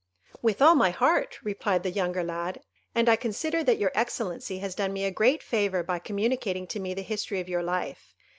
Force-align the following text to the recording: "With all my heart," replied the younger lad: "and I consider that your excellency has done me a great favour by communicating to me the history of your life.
"With 0.41 0.63
all 0.63 0.73
my 0.73 0.89
heart," 0.89 1.37
replied 1.43 1.83
the 1.83 1.91
younger 1.91 2.23
lad: 2.23 2.63
"and 2.95 3.07
I 3.07 3.15
consider 3.15 3.63
that 3.63 3.77
your 3.77 3.91
excellency 3.93 4.57
has 4.57 4.73
done 4.73 4.93
me 4.93 5.05
a 5.05 5.11
great 5.11 5.43
favour 5.43 5.83
by 5.83 5.99
communicating 5.99 6.65
to 6.69 6.79
me 6.79 6.95
the 6.95 7.03
history 7.03 7.39
of 7.39 7.47
your 7.47 7.61
life. 7.61 8.15